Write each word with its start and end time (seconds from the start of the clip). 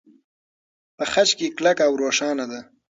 په 0.97 1.03
خج 1.11 1.29
کې 1.37 1.47
کلکه 1.57 1.83
او 1.87 1.93
روښانه 2.01 2.45
ده. 2.51 2.59